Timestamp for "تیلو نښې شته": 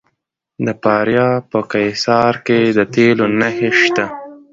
2.93-4.05